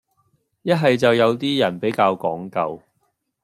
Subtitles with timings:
[0.63, 2.81] 一係就有啲人比較講究